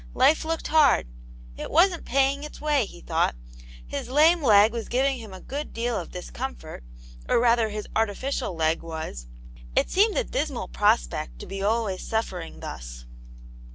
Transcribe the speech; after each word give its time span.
Life 0.15 0.43
looked 0.45 0.69
hard; 0.69 1.05
it 1.57 1.69
wasn't 1.69 2.05
paying 2.05 2.43
its 2.43 2.59
way, 2.59 2.87
he 2.87 3.01
thought; 3.01 3.35
his 3.85 4.09
lame 4.09 4.41
leg 4.41 4.73
was 4.73 4.89
giving 4.89 5.19
him 5.19 5.31
a 5.31 5.39
good 5.39 5.73
deal 5.73 5.95
of 5.95 6.09
discomfort, 6.09 6.83
or 7.29 7.39
rather 7.39 7.69
his 7.69 7.87
artificial 7.95 8.55
leg 8.55 8.81
was. 8.81 9.27
It 9.75 9.91
seemed 9.91 10.17
a 10.17 10.23
dismal 10.23 10.69
prospect 10.69 11.37
to 11.37 11.45
be 11.45 11.61
always 11.61 12.01
suffering 12.01 12.61
thus. 12.61 13.05